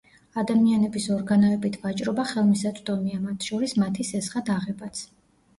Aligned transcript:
ადამიანების 0.43 1.05
ორგანოებით 1.15 1.77
ვაჭრობა 1.83 2.25
ხელმისაწვდომია, 2.31 3.21
მათ 3.27 3.47
შორის, 3.51 3.77
მათი 3.85 4.07
სესხად 4.11 4.51
აღებაც. 4.57 5.05